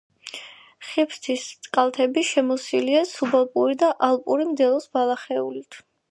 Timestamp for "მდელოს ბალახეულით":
4.53-5.79